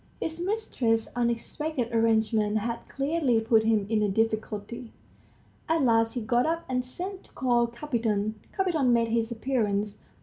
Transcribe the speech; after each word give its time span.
His 0.19 0.39
mistress's 0.41 1.09
unexpected 1.15 1.93
arrangement 1.93 2.57
had 2.57 2.89
clearly 2.89 3.39
put 3.39 3.61
him 3.63 3.85
in 3.87 4.01
a 4.01 4.09
difficulty. 4.09 4.93
At 5.69 5.83
last 5.83 6.13
he 6.13 6.21
got 6.21 6.47
up 6.47 6.65
and 6.67 6.83
sent 6.83 7.23
to 7.25 7.31
call 7.33 7.67
Kapiton. 7.67 8.33
Kapiton 8.51 8.87
made 8.93 9.09
his 9.09 9.31
appearance. 9.31 9.99